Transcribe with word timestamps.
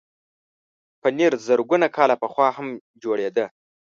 پنېر 1.01 1.33
زرګونه 1.47 1.87
کاله 1.97 2.15
پخوا 2.21 2.47
هم 2.57 2.67
جوړېده. 3.03 3.45